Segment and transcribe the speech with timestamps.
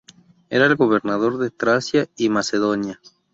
[0.49, 2.99] Era el gobernador de Tracia y Macedonia.